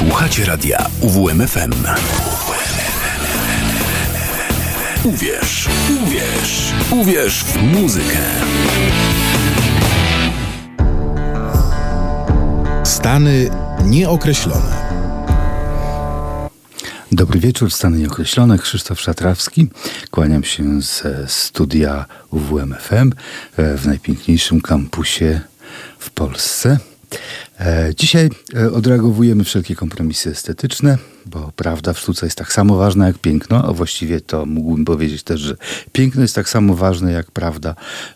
[0.00, 1.72] Słuchacie radia UWMFM.
[5.04, 5.68] Uwierz,
[6.02, 8.18] uwierz, uwierz w muzykę.
[12.84, 13.50] Stany
[13.84, 14.90] nieokreślone.
[17.12, 18.58] Dobry wieczór, Stany Nieokreślone.
[18.58, 19.68] Krzysztof Szatrawski.
[20.10, 23.12] Kłaniam się ze studia UWMFM
[23.56, 25.40] e, w najpiękniejszym kampusie
[25.98, 26.78] w Polsce.
[27.60, 33.06] E, dzisiaj e, odreagowujemy wszelkie kompromisy estetyczne, bo prawda w sztuce jest tak samo ważna
[33.06, 35.56] jak piękno, a właściwie to mógłbym powiedzieć też, że
[35.92, 37.74] piękno jest tak samo ważne jak prawda,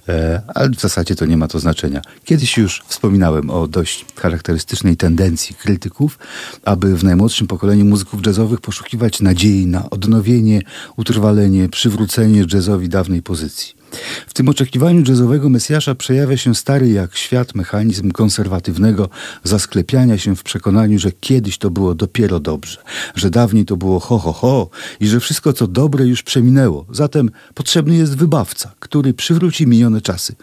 [0.09, 2.03] e, ale w zasadzie to nie ma to znaczenia.
[2.25, 6.19] Kiedyś już wspominałem o dość charakterystycznej tendencji krytyków,
[6.65, 10.63] aby w najmłodszym pokoleniu muzyków jazzowych poszukiwać nadziei na odnowienie,
[10.97, 13.85] utrwalenie, przywrócenie jazzowi dawnej pozycji.
[14.27, 19.09] W tym oczekiwaniu jazzowego Mesjasza przejawia się stary jak świat mechanizm konserwatywnego
[19.43, 22.83] zasklepiania się w przekonaniu, że kiedyś to było dopiero dobrze,
[23.15, 26.87] że dawniej to było ho, ho, ho i że wszystko co dobre już przeminęło.
[26.91, 30.35] Zatem potrzebny jest wybawca, który przywróci minione czasy.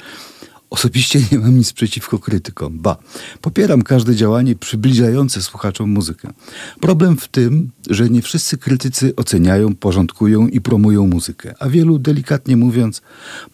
[0.71, 2.79] Osobiście nie mam nic przeciwko krytykom.
[2.79, 2.97] Ba,
[3.41, 6.33] popieram każde działanie przybliżające słuchaczom muzykę.
[6.79, 12.57] Problem w tym, że nie wszyscy krytycy oceniają, porządkują i promują muzykę, a wielu, delikatnie
[12.57, 13.01] mówiąc,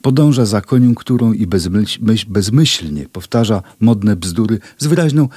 [0.02, 1.48] podąża za koniunkturą i
[2.28, 5.30] bezmyślnie powtarza modne bzdury z wyraźną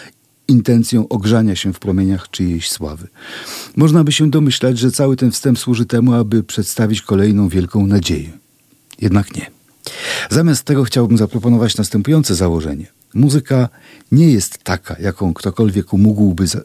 [0.49, 3.09] intencją ogrzania się w promieniach czyjejś sławy.
[3.77, 8.31] Można by się domyślać, że cały ten wstęp służy temu, aby przedstawić kolejną wielką nadzieję.
[9.01, 9.60] Jednak nie.
[10.31, 12.87] Zamiast tego chciałbym zaproponować następujące założenie.
[13.15, 13.69] Muzyka
[14.13, 16.63] nie jest taka, jaką ktokolwiek mógłby e, e,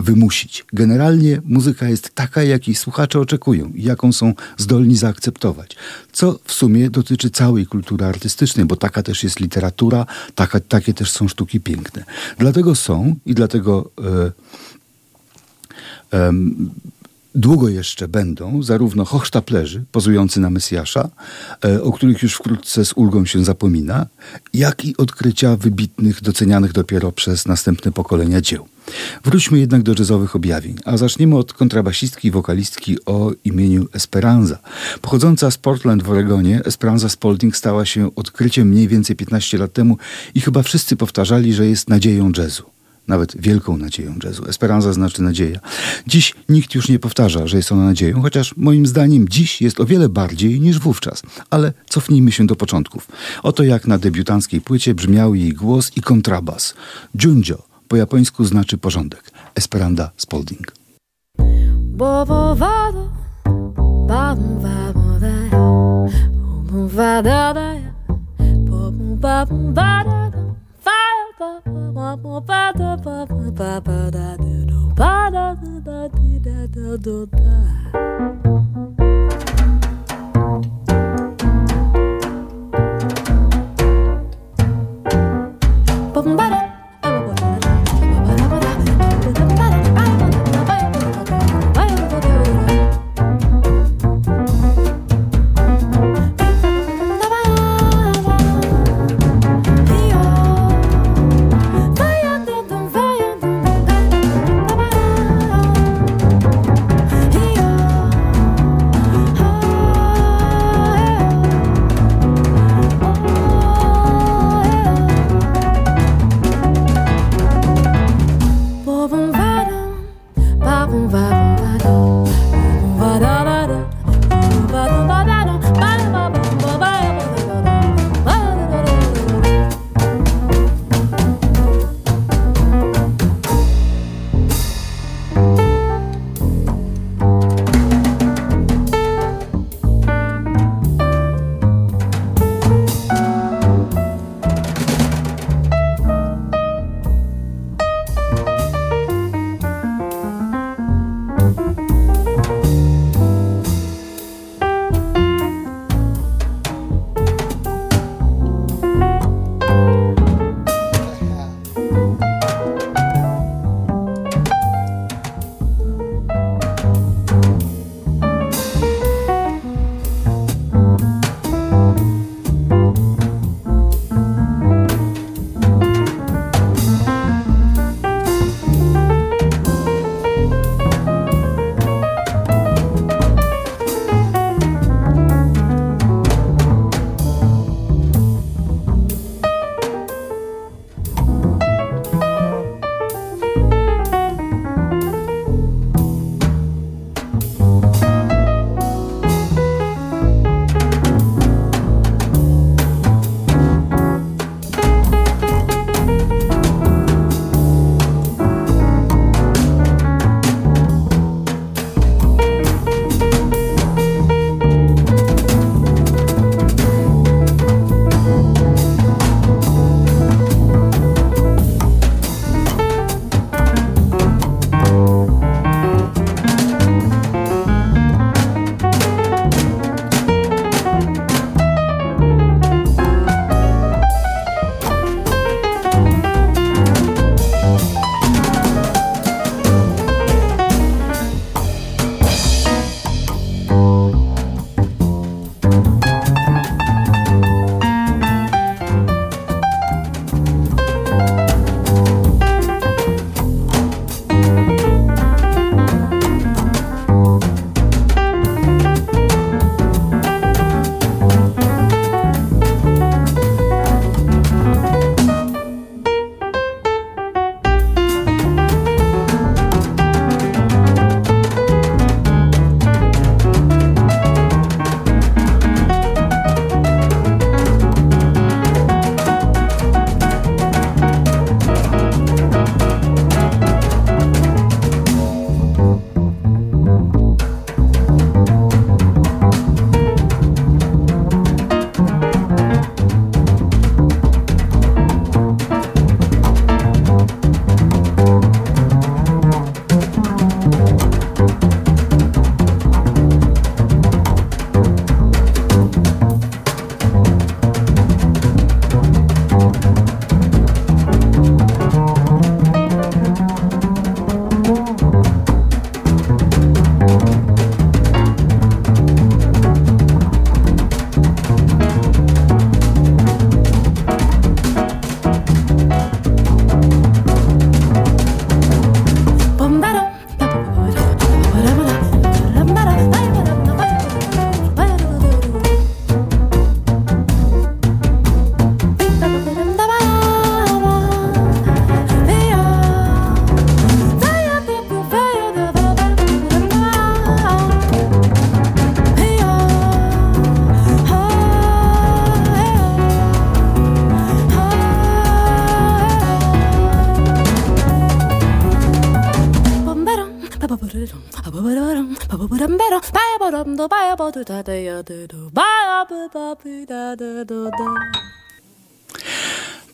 [0.00, 0.64] wymusić.
[0.72, 5.76] Generalnie muzyka jest taka, jakiej słuchacze oczekują i jaką są zdolni zaakceptować.
[6.12, 11.10] Co w sumie dotyczy całej kultury artystycznej, bo taka też jest literatura, taka, takie też
[11.10, 12.04] są sztuki piękne.
[12.38, 13.90] Dlatego są i dlatego.
[14.04, 14.46] E,
[17.36, 21.10] Długo jeszcze będą zarówno hochsztaplerzy pozujący na Mesjasza,
[21.64, 24.06] e, o których już wkrótce z ulgą się zapomina,
[24.54, 28.68] jak i odkrycia wybitnych, docenianych dopiero przez następne pokolenia dzieł.
[29.24, 34.58] Wróćmy jednak do jazzowych objawień, a zaczniemy od kontrabasistki i wokalistki o imieniu Esperanza.
[35.02, 39.98] Pochodząca z Portland w Oregonie, Esperanza Spalding stała się odkryciem mniej więcej 15 lat temu
[40.34, 42.75] i chyba wszyscy powtarzali, że jest nadzieją jazzu
[43.08, 44.44] nawet wielką nadzieją jazzu.
[44.48, 45.60] Esperanza znaczy nadzieja.
[46.06, 49.86] Dziś nikt już nie powtarza, że jest ona nadzieją, chociaż moim zdaniem dziś jest o
[49.86, 51.22] wiele bardziej niż wówczas.
[51.50, 53.08] Ale cofnijmy się do początków.
[53.42, 56.74] Oto jak na debiutanckiej płycie brzmiał jej głos i kontrabas.
[57.24, 59.30] Junjo po japońsku znaczy porządek.
[59.54, 60.72] Esperanda Spalding.
[69.76, 70.35] ba
[86.14, 86.55] Bum ba da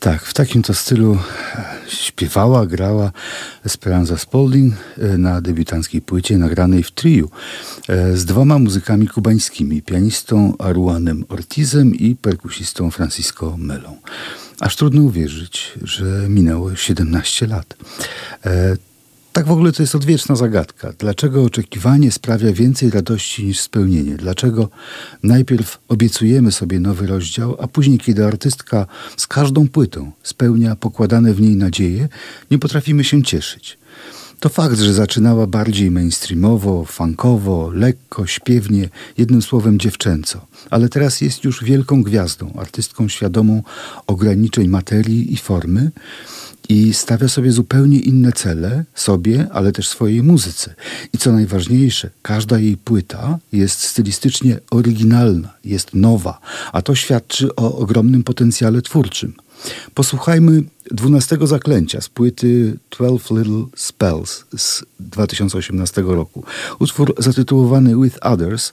[0.02, 1.18] Tak, w takim to stylu
[1.54, 3.12] e, śpiewała, grała
[3.64, 7.30] Esperanza Spalding e, na debiutanckiej płycie nagranej w triu
[7.88, 13.96] e, z dwoma muzykami kubańskimi, pianistą Aruanem Ortizem i perkusistą Francisco Melą.
[14.60, 17.76] Aż trudno uwierzyć, że minęło 17 lat.
[19.32, 20.92] Tak w ogóle to jest odwieczna zagadka.
[20.98, 24.16] Dlaczego oczekiwanie sprawia więcej radości niż spełnienie?
[24.16, 24.68] Dlaczego
[25.22, 28.86] najpierw obiecujemy sobie nowy rozdział, a później, kiedy artystka
[29.16, 32.08] z każdą płytą spełnia pokładane w niej nadzieje,
[32.50, 33.78] nie potrafimy się cieszyć?
[34.40, 41.44] To fakt, że zaczynała bardziej mainstreamowo, funkowo, lekko, śpiewnie, jednym słowem dziewczęco, ale teraz jest
[41.44, 43.62] już wielką gwiazdą, artystką świadomą
[44.06, 45.90] ograniczeń materii i formy
[46.68, 50.74] i stawia sobie zupełnie inne cele, sobie, ale też swojej muzyce.
[51.12, 56.40] I co najważniejsze, każda jej płyta jest stylistycznie oryginalna, jest nowa,
[56.72, 59.34] a to świadczy o ogromnym potencjale twórczym.
[59.94, 66.44] Posłuchajmy dwunastego zaklęcia z płyty Twelve Little Spells z 2018 roku.
[66.78, 68.72] Utwór zatytułowany With Others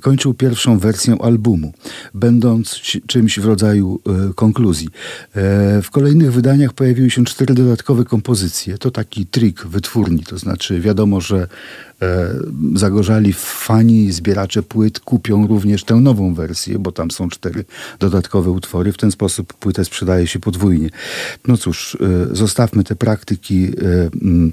[0.00, 1.72] kończył pierwszą wersję albumu,
[2.14, 2.74] będąc
[3.06, 4.88] czymś w rodzaju e, konkluzji.
[4.88, 8.78] E, w kolejnych wydaniach pojawiły się cztery dodatkowe kompozycje.
[8.78, 11.48] To taki trik wytwórni, to znaczy wiadomo, że
[12.02, 12.34] e,
[12.74, 17.64] zagorzali fani, zbieracze płyt kupią również tę nową wersję, bo tam są cztery
[17.98, 18.92] dodatkowe utwory.
[18.92, 20.90] W ten sposób płytę sprzedaje się podwójnie.
[21.48, 23.64] No cóż, e, zostawmy te praktyki.
[23.64, 23.70] E,
[24.22, 24.52] mm,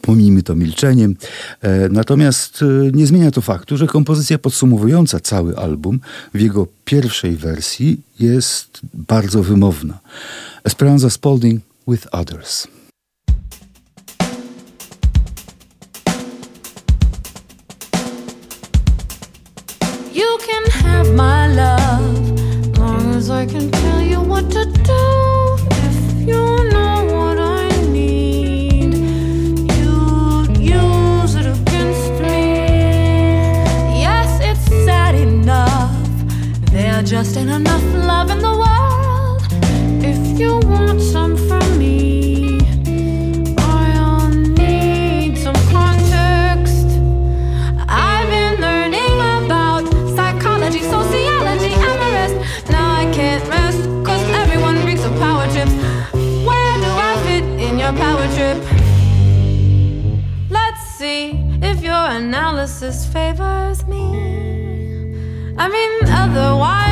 [0.00, 1.16] pomijmy to milczeniem.
[1.62, 6.00] E, natomiast nie zmienia to faktu, że kompozycja podsumowująca cały album
[6.34, 9.98] w jego pierwszej wersji jest bardzo wymowna.
[10.64, 12.68] Esperanza Spalding with Others.
[20.14, 23.93] You can have my love, long as I can
[37.34, 39.42] just ain't enough love in the world
[40.04, 42.60] if you want some from me.
[43.58, 46.86] I'll need some context.
[47.88, 52.70] I've been learning about psychology, sociology, and the rest.
[52.70, 55.74] Now I can't rest, cause everyone reeks of power trips.
[56.48, 58.58] Where do I fit in your power trip?
[60.50, 64.04] Let's see if your analysis favors me.
[65.56, 66.83] I mean, otherwise,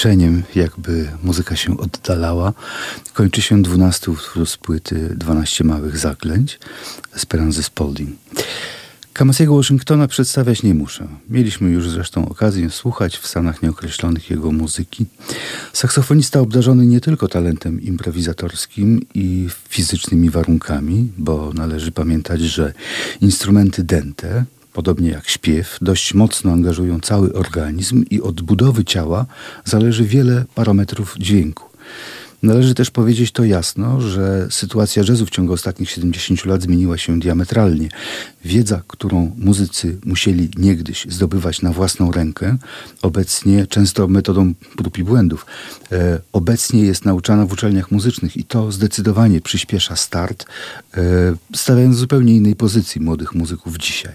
[0.00, 2.52] wyciszeniem, jakby muzyka się oddalała.
[3.14, 6.58] Kończy się 12 utwór z płyty 12 małych zaklęć
[7.16, 8.10] Esperanza Spalding.
[9.12, 11.08] Kamasiego Washingtona przedstawiać nie muszę.
[11.30, 15.06] Mieliśmy już zresztą okazję słuchać w Stanach Nieokreślonych jego muzyki.
[15.72, 22.72] Saksofonista obdarzony nie tylko talentem improwizatorskim i fizycznymi warunkami, bo należy pamiętać, że
[23.20, 29.26] instrumenty dente, podobnie jak śpiew, dość mocno angażują cały organizm i od budowy ciała
[29.64, 31.70] zależy wiele parametrów dźwięku.
[32.42, 37.20] Należy też powiedzieć to jasno, że sytuacja jazzu w ciągu ostatnich 70 lat zmieniła się
[37.20, 37.88] diametralnie.
[38.44, 42.56] Wiedza, którą muzycy musieli niegdyś zdobywać na własną rękę,
[43.02, 45.46] obecnie często metodą prób i błędów,
[45.92, 50.46] e, obecnie jest nauczana w uczelniach muzycznych i to zdecydowanie przyspiesza start,
[50.94, 51.00] e,
[51.54, 54.14] stawiając w zupełnie innej pozycji młodych muzyków dzisiaj.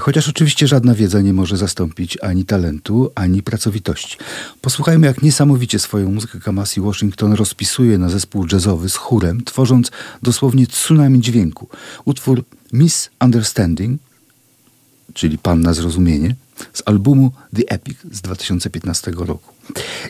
[0.00, 4.18] Chociaż oczywiście żadna wiedza nie może zastąpić ani talentu, ani pracowitości.
[4.60, 9.90] Posłuchajmy, jak niesamowicie swoją muzykę Kamasi Washington rozpisuje na zespół jazzowy z chórem, tworząc
[10.22, 11.68] dosłownie tsunami dźwięku.
[12.04, 14.00] Utwór Misunderstanding,
[15.14, 16.36] czyli Pan na zrozumienie,
[16.72, 19.54] z albumu The Epic z 2015 roku.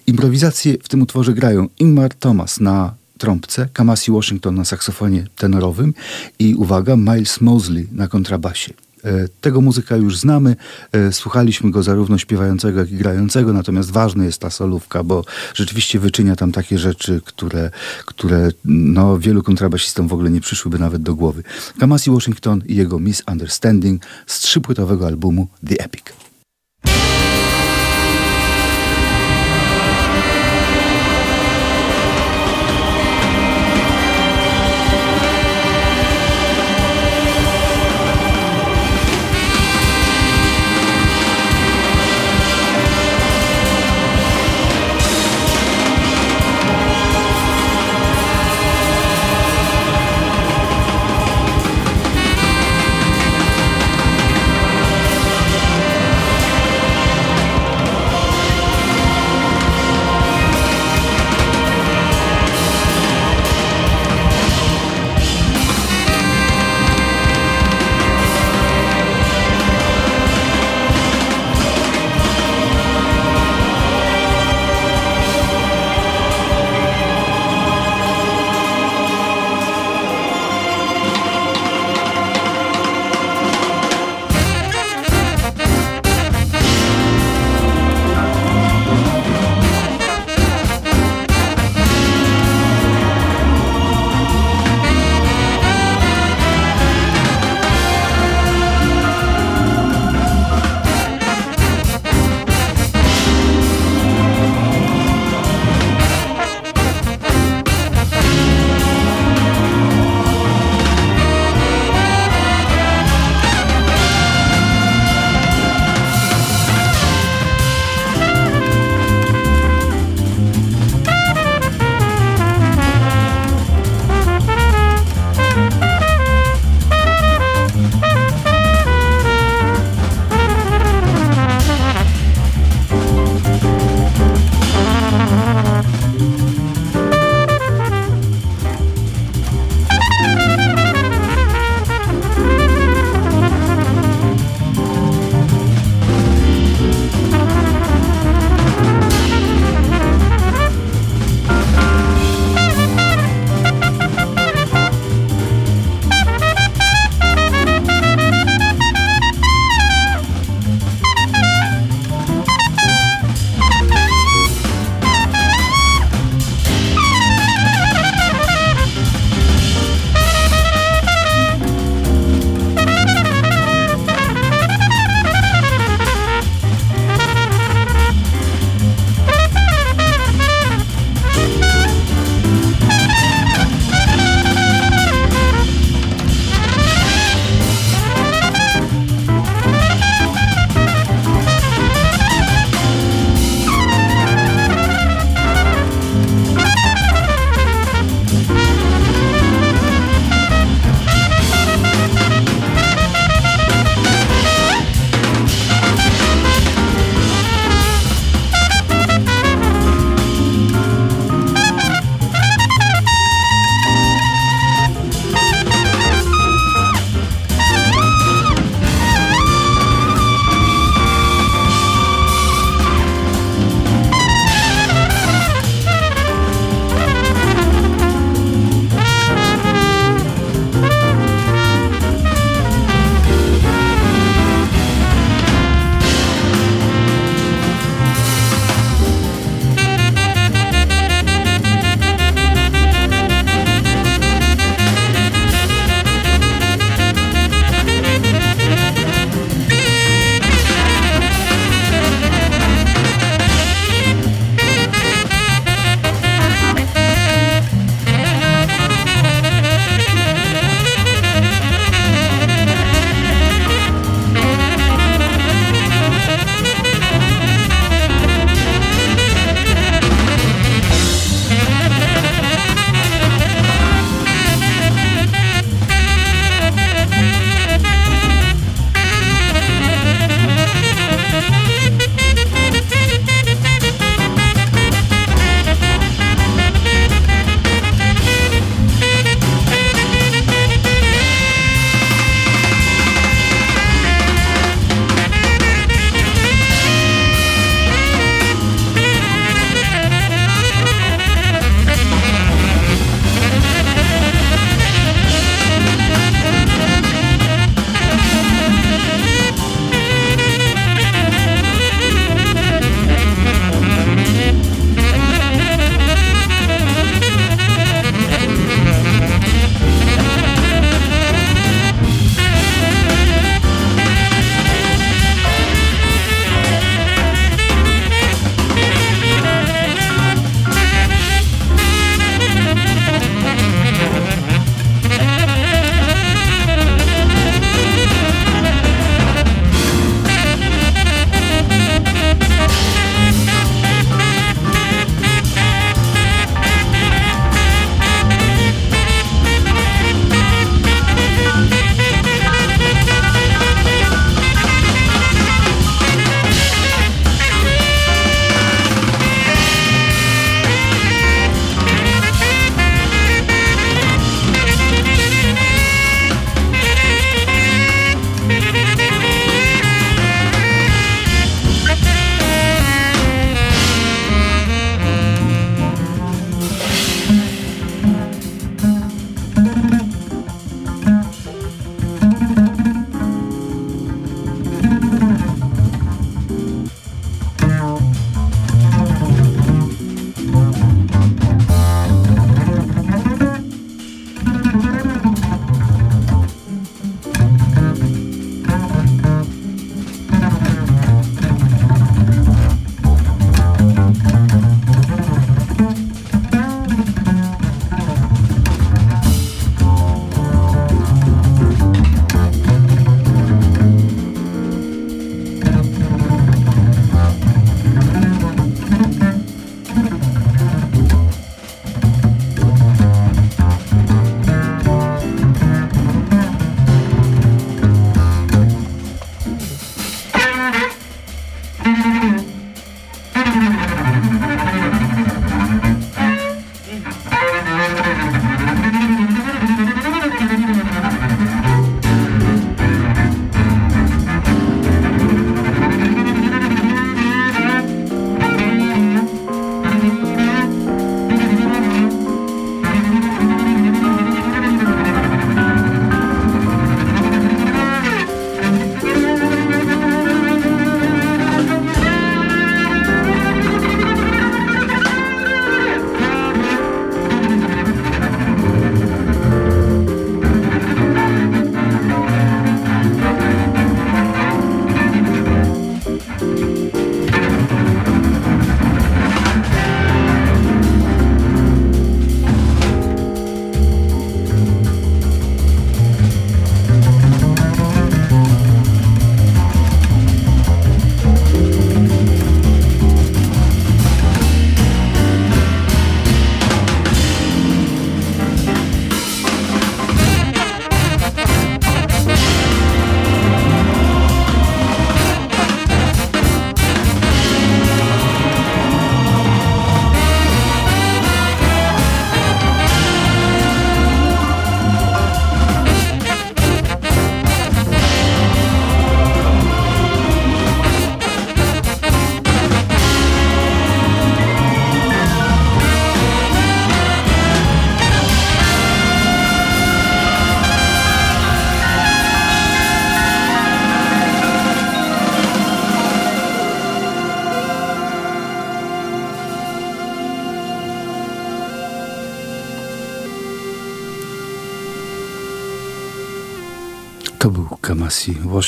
[0.07, 5.95] Improwizacje w tym utworze grają Ingmar Thomas na trąbce, Kamasi Washington na saksofonie tenorowym
[6.39, 8.75] i uwaga, Miles Mosley na kontrabasie.
[9.05, 10.57] E, tego muzyka już znamy,
[10.93, 15.25] e, słuchaliśmy go zarówno śpiewającego, jak i grającego, natomiast ważna jest ta solówka, bo
[15.55, 17.71] rzeczywiście wyczynia tam takie rzeczy, które,
[18.07, 21.43] które no, wielu kontrabasistom w ogóle nie przyszłyby nawet do głowy.
[21.79, 26.28] Kamasi Washington i jego Misunderstanding z trzypłytowego albumu The Epic.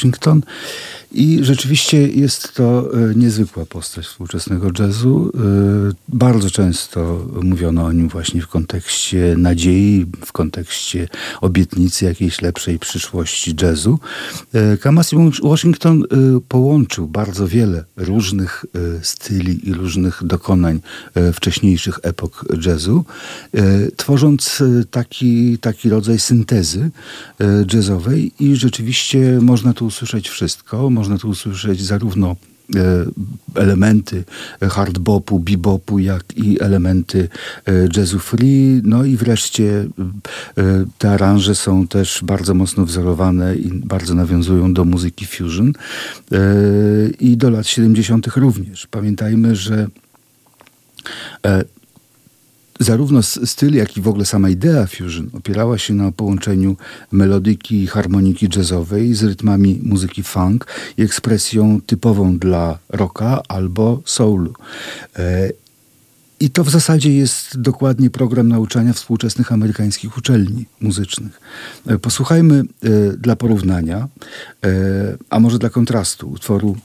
[0.01, 0.43] Washington.
[1.13, 5.33] I rzeczywiście jest to e, niezwykła postać współczesnego jazzu.
[6.13, 11.09] E, bardzo często mówiono o nim właśnie w kontekście nadziei, w kontekście
[11.41, 13.99] obietnicy jakiejś lepszej przyszłości jazzu.
[14.53, 16.05] E, Kamasi Washington
[16.49, 18.65] połączył bardzo wiele różnych
[19.03, 20.81] styli i różnych dokonań
[21.35, 23.05] wcześniejszych epok jazzu,
[23.97, 26.91] tworząc taki, taki rodzaj syntezy
[27.75, 32.50] jazzowej i rzeczywiście można tu usłyszeć wszystko można tu usłyszeć zarówno e,
[33.55, 34.25] elementy
[34.71, 37.29] hard bopu, bebopu, jak i elementy
[37.67, 38.81] e, jazzu free.
[38.85, 39.87] No i wreszcie
[40.59, 45.73] e, te aranże są też bardzo mocno wzorowane i bardzo nawiązują do muzyki fusion
[47.21, 48.27] i do lat 70.
[48.27, 48.87] również.
[48.87, 49.87] Pamiętajmy, że
[52.81, 56.77] Zarówno styl, jak i w ogóle sama idea fusion opierała się na połączeniu
[57.13, 60.67] melodyki i harmoniki jazzowej z rytmami muzyki funk
[60.97, 64.55] i ekspresją typową dla rocka albo soulu.
[66.43, 71.41] I to w zasadzie jest dokładnie program nauczania współczesnych amerykańskich uczelni muzycznych.
[71.87, 74.09] E, posłuchajmy e, dla porównania,
[74.65, 74.69] e,
[75.31, 76.77] a może dla kontrastu, utworu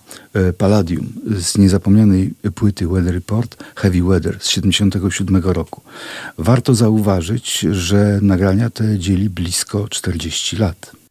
[0.58, 5.82] Palladium z niezapomnianej płyty Weather Report Heavy Weather z 1977 roku.
[6.38, 11.05] Warto zauważyć, że nagrania te dzieli blisko 40 lat.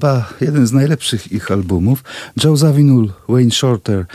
[0.00, 2.04] Chyba jeden z najlepszych ich albumów.
[2.44, 4.06] Joe Zawinul, Wayne Shorter,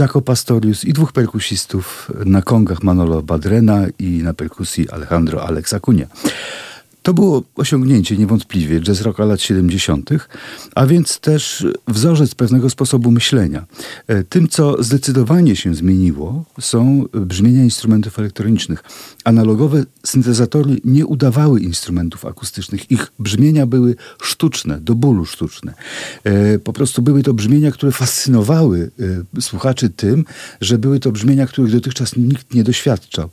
[0.00, 6.06] Jaco Pastorius i dwóch perkusistów na kongach Manolo Badrena i na perkusji Alejandro Alex Acuña.
[7.06, 10.10] To było osiągnięcie niewątpliwie jazz rocka lat 70.,
[10.74, 13.66] a więc też wzorzec pewnego sposobu myślenia.
[14.06, 18.84] E, tym, co zdecydowanie się zmieniło, są brzmienia instrumentów elektronicznych.
[19.24, 22.90] Analogowe syntezatory nie udawały instrumentów akustycznych.
[22.90, 25.74] Ich brzmienia były sztuczne, do bólu sztuczne.
[26.24, 28.90] E, po prostu były to brzmienia, które fascynowały
[29.36, 30.24] e, słuchaczy tym,
[30.60, 33.30] że były to brzmienia, których dotychczas nikt nie doświadczał.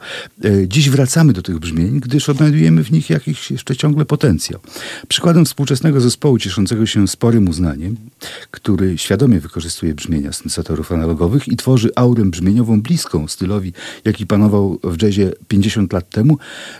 [0.68, 4.60] Dziś wracamy do tych brzmień, gdyż odnajdujemy w nich jakiś jeszcze ciągle potencjał.
[5.08, 7.95] Przykładem współczesnego zespołu cieszącego się sporym uznaniem,
[8.52, 13.73] który świadomie wykorzystuje brzmienia syntezatorów analogowych i tworzy aurę brzmieniową bliską stylowi,
[14.06, 16.38] jaki panował w jazzie 50 lat temu,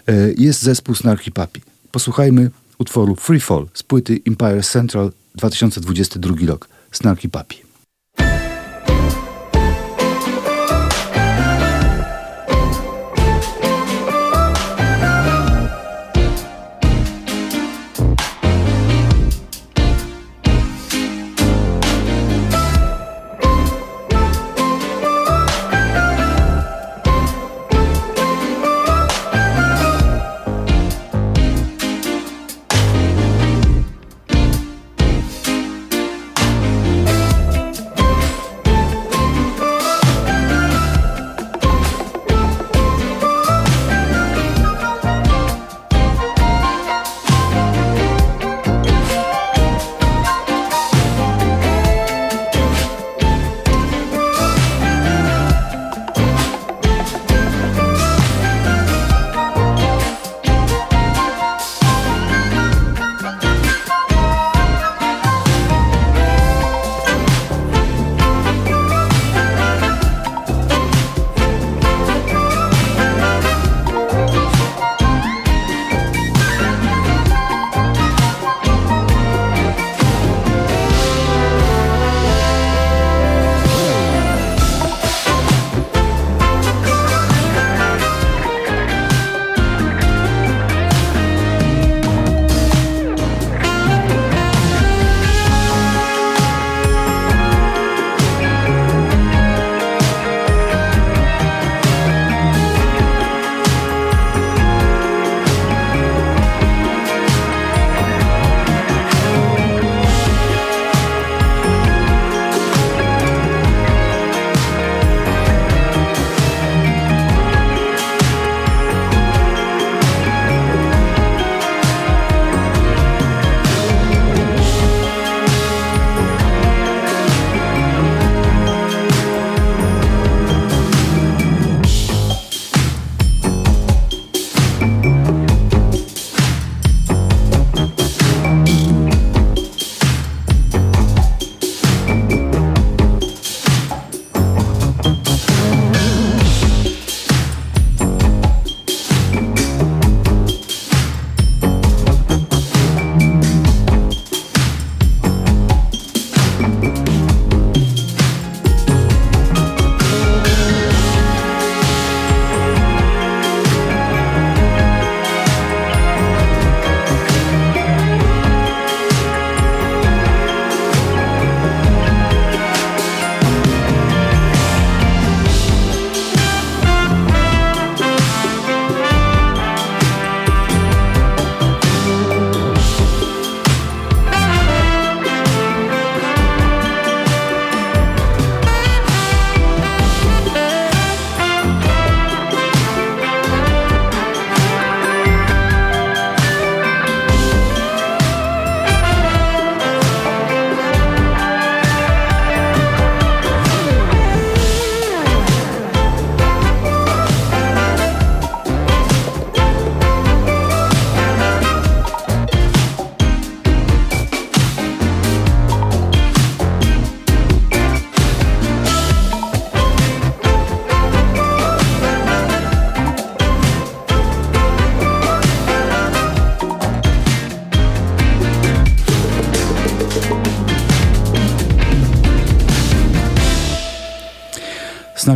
[0.08, 1.62] e, jest zespół Snarky Papi.
[1.92, 6.68] Posłuchajmy utworu Free Fall z płyty Empire Central 2022 rok.
[6.92, 7.73] Snarky Papi.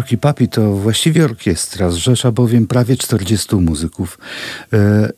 [0.07, 4.19] Snarky Papi to właściwie orkiestra, zrzesza bowiem prawie 40 muzyków.
[4.73, 5.09] E,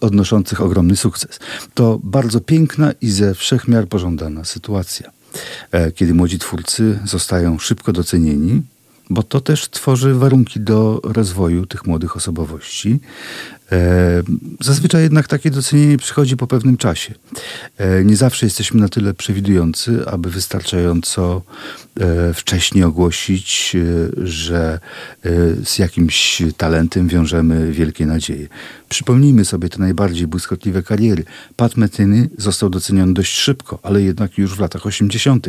[0.00, 1.38] odnoszących ogromny sukces.
[1.74, 5.10] To bardzo piękna i ze wszechmiar pożądana sytuacja.
[5.72, 8.62] E, kiedy młodzi twórcy zostają szybko docenieni,
[9.10, 13.00] bo to też tworzy warunki do rozwoju tych młodych osobowości.
[13.72, 14.22] E,
[14.60, 17.14] zazwyczaj jednak takie docenienie przychodzi po pewnym czasie.
[17.78, 21.42] E, nie zawsze jesteśmy na tyle przewidujący, aby wystarczająco
[22.00, 23.76] e, wcześnie ogłosić,
[24.24, 24.80] że
[25.64, 28.48] z jakimś talentem wiążemy wielkie nadzieje.
[28.88, 31.24] Przypomnijmy sobie te najbardziej błyskotliwe kariery.
[31.56, 35.48] Pat Metheny został doceniony dość szybko, ale jednak już w latach 80.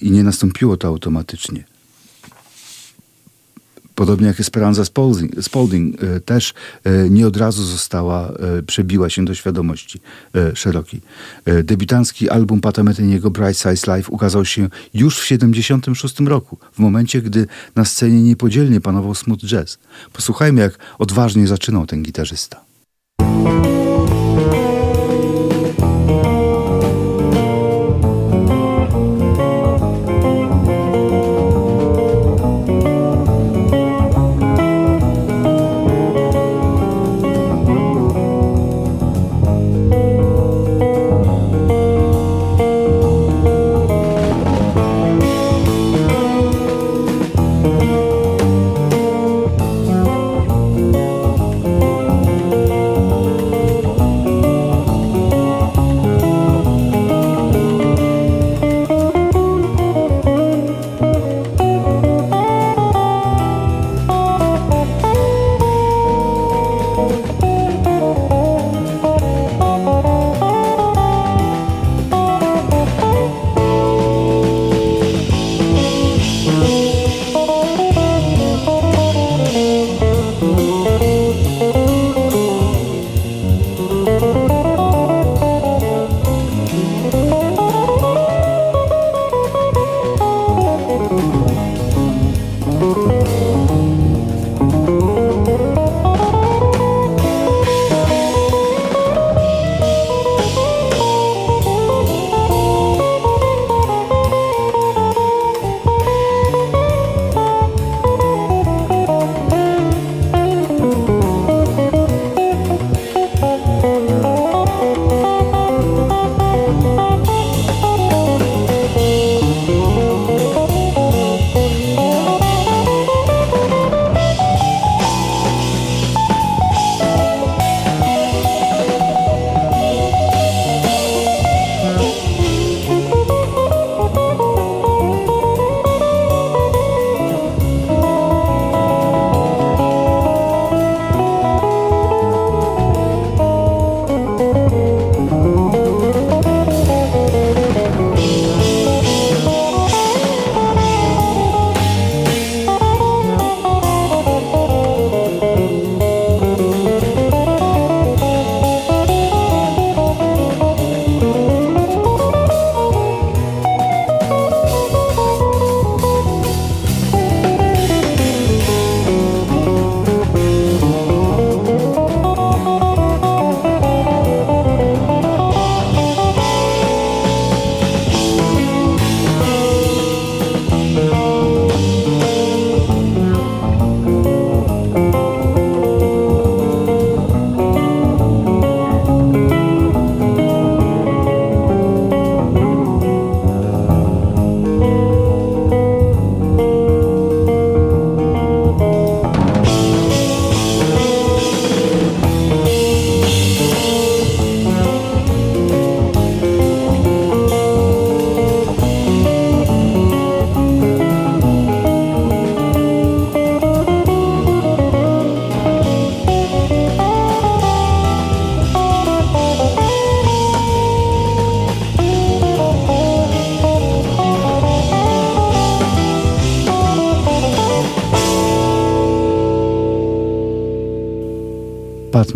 [0.00, 1.75] i nie nastąpiło to automatycznie.
[3.96, 9.24] Podobnie jak Esperanza Spalding, Spalding e, też e, nie od razu została, e, przebiła się
[9.24, 10.00] do świadomości
[10.54, 11.00] szerokiej.
[11.64, 17.22] Debiutancki album Pata Meteniego Bright Size Life ukazał się już w 76 roku, w momencie,
[17.22, 19.78] gdy na scenie niepodzielnie panował smooth jazz.
[20.12, 22.60] Posłuchajmy, jak odważnie zaczynał ten gitarzysta.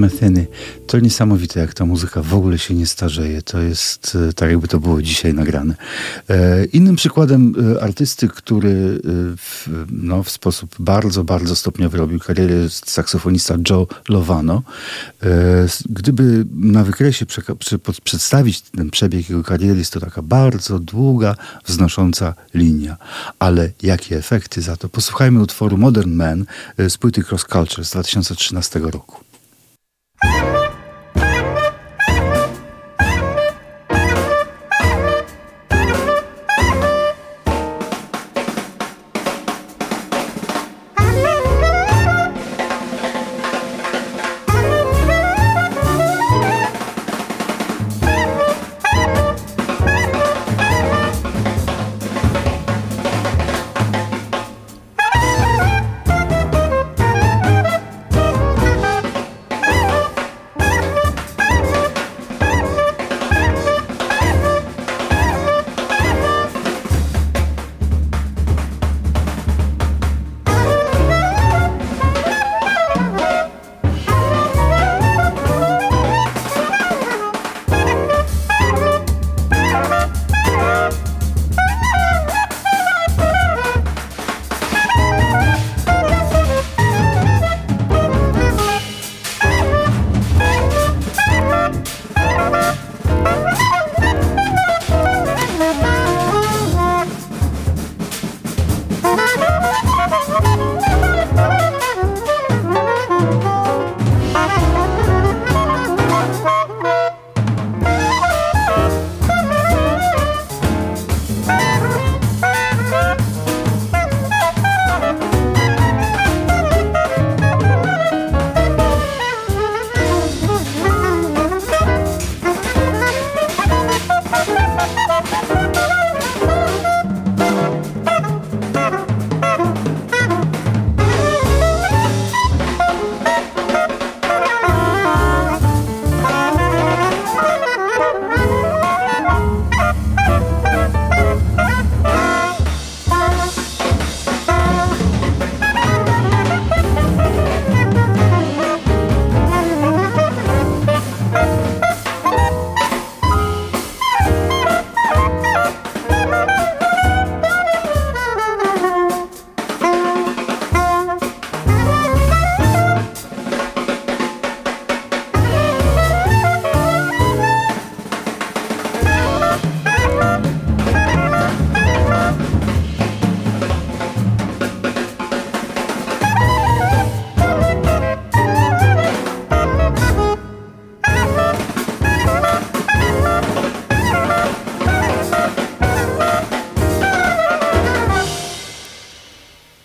[0.01, 0.47] Metheny.
[0.87, 3.43] To niesamowite, jak ta muzyka w ogóle się nie starzeje.
[3.43, 5.75] To jest e, tak, jakby to było dzisiaj nagrane.
[6.31, 9.01] E, innym przykładem e, artysty, który
[9.37, 14.63] w, no, w sposób bardzo, bardzo stopniowy robił karierę, jest saksofonista Joe Lovano.
[15.91, 17.27] Gdyby na wykresie
[18.05, 21.37] przedstawić ten przebieg jego kariery, jest to taka bardzo długa,
[21.67, 22.97] wznosząca linia.
[23.39, 24.89] Ale jakie efekty za to?
[24.89, 26.45] Posłuchajmy utworu Modern Man
[26.79, 29.30] z płyty Cross Culture z 2013 roku.
[30.23, 30.60] Mommy!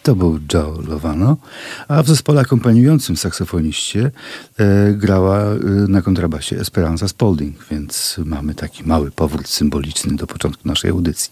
[0.06, 1.38] To był Joe Lovano,
[1.88, 4.12] a w zespole akompaniującym saksofoniście
[4.58, 10.68] e, grała e, na kontrabasie Esperanza Spalding, więc mamy taki mały powrót symboliczny do początku
[10.68, 11.32] naszej audycji.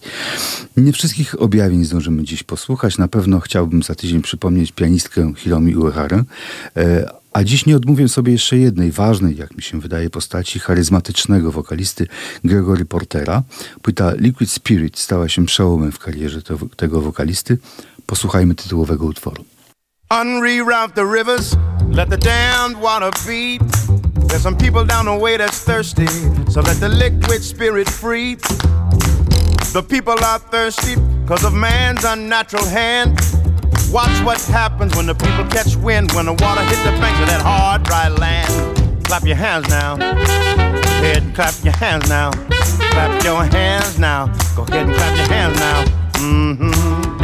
[0.76, 2.98] Nie wszystkich objawień zdążymy dziś posłuchać.
[2.98, 6.24] Na pewno chciałbym za tydzień przypomnieć pianistkę Hiromi Ueharę,
[6.76, 11.52] e, a dziś nie odmówię sobie jeszcze jednej ważnej, jak mi się wydaje, postaci charyzmatycznego
[11.52, 12.06] wokalisty
[12.44, 13.42] Gregory Portera.
[13.82, 16.42] Płyta Liquid Spirit stała się przełomem w karierze
[16.76, 17.58] tego wokalisty.
[18.06, 19.44] Posłuchajmy tytułowego utworu.
[20.10, 21.56] Unreroute the rivers,
[21.90, 23.62] let the damned water beat.
[24.28, 26.06] There's some people down the way that's thirsty,
[26.50, 28.36] so let the liquid spirit free.
[29.72, 33.18] The people are thirsty because of man's unnatural hand.
[33.90, 37.26] Watch what happens when the people catch wind, when the water hit the banks of
[37.26, 39.04] that hard, dry land.
[39.04, 39.96] Clap your hands now.
[39.96, 42.30] Go clap your hands now.
[42.30, 44.26] Clap your hands now.
[44.56, 45.84] Go ahead and clap your hands now.
[46.14, 47.23] Mm-hmm.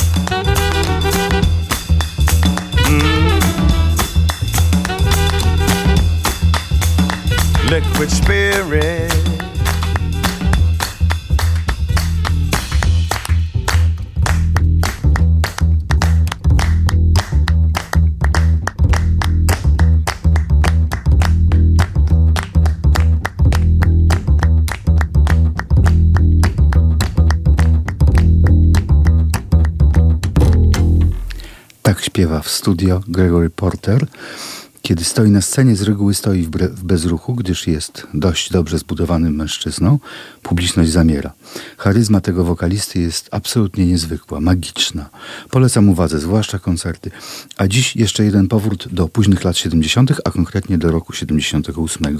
[7.71, 9.13] Liquid spirit.
[31.81, 34.07] Tak śpiewa w studio Gregory Porter.
[34.91, 39.99] Kiedy stoi na scenie, z reguły stoi w, bezruchu, gdyż jest dość dobrze zbudowanym mężczyzną.
[40.41, 41.33] Publiczność zamiera.
[41.77, 45.09] Charyzma tego wokalisty jest absolutnie niezwykła, magiczna.
[45.49, 47.11] Polecam uwadze, zwłaszcza koncerty.
[47.57, 52.17] A dziś jeszcze jeden powrót do późnych lat 70., a konkretnie do roku 78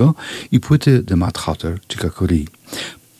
[0.51, 2.47] i płyty The Mad Hatter Chicago Lee.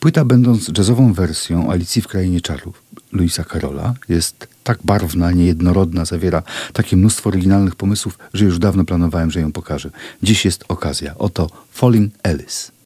[0.00, 2.82] Płyta, będąc jazzową wersją Alicji w Krainie Czarów
[3.12, 6.42] Louisa Carola, jest tak barwna, niejednorodna, zawiera
[6.72, 9.90] takie mnóstwo oryginalnych pomysłów, że już dawno planowałem, że ją pokażę.
[10.22, 11.14] Dziś jest okazja.
[11.18, 12.81] Oto Falling Alice.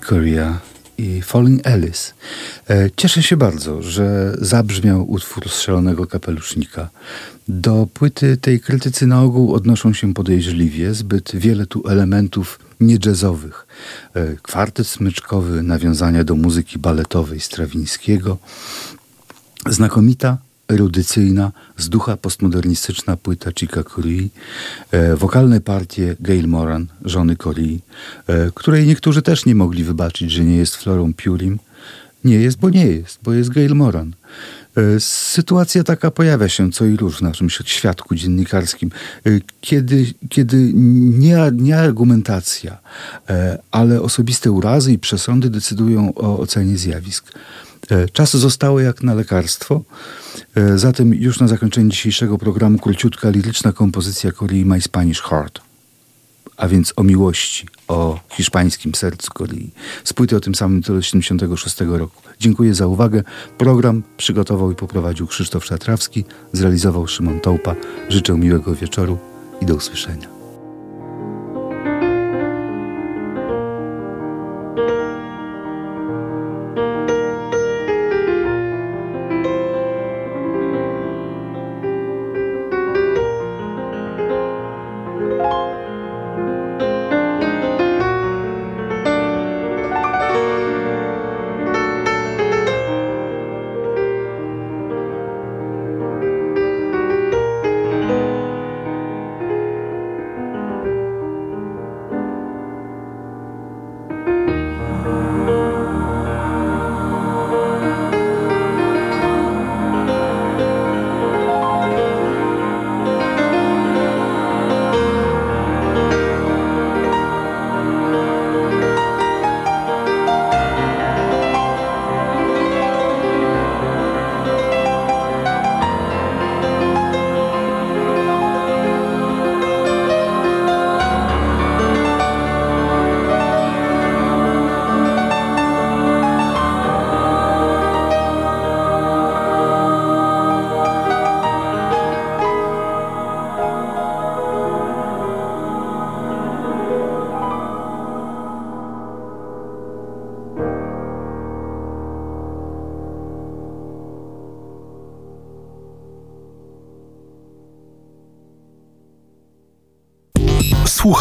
[0.00, 0.60] Korea
[0.98, 2.12] i Falling Alice.
[2.70, 6.88] E, cieszę się bardzo, że zabrzmiał utwór z Szalonego Kapelusznika.
[7.48, 13.66] Do płyty tej krytycy na ogół odnoszą się podejrzliwie, zbyt wiele tu elementów niejazzowych.
[14.14, 18.38] E, kwartet smyczkowy, nawiązania do muzyki baletowej Strawińskiego,
[19.66, 20.38] znakomita
[20.70, 24.28] erudycyjna, z ducha postmodernistyczna płyta Chica Curie,
[25.16, 27.78] wokalne partie Gail Moran, żony Curie,
[28.54, 31.58] której niektórzy też nie mogli wybaczyć, że nie jest Florą Purim.
[32.24, 34.12] Nie jest, bo nie jest, bo jest Gail Moran.
[34.76, 38.90] E, sytuacja taka pojawia się co i róż w naszym świadku dziennikarskim,
[39.26, 42.78] e, kiedy, kiedy nie, nie argumentacja,
[43.28, 47.32] e, ale osobiste urazy i przesądy decydują o ocenie zjawisk.
[48.12, 49.82] Czas zostało jak na lekarstwo.
[50.76, 55.60] Zatem już na zakończenie dzisiejszego programu króciutka liryczna kompozycja Korei My Spanish Heart
[56.60, 59.70] a więc o miłości, o hiszpańskim sercu Korei.
[60.04, 62.22] Z płyty o tym samym tytule 76 roku.
[62.40, 63.22] Dziękuję za uwagę.
[63.58, 67.74] Program przygotował i poprowadził Krzysztof Szatrawski, zrealizował Szymon Tołpa.
[68.08, 69.18] Życzę miłego wieczoru
[69.60, 70.39] i do usłyszenia.